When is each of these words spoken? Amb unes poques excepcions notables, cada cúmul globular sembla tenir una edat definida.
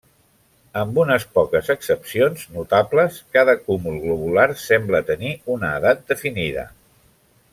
Amb 0.83 0.95
unes 1.01 1.25
poques 1.37 1.67
excepcions 1.73 2.45
notables, 2.55 3.19
cada 3.37 3.55
cúmul 3.69 4.01
globular 4.07 4.49
sembla 4.65 5.03
tenir 5.13 5.35
una 5.57 5.73
edat 5.83 6.03
definida. 6.15 6.65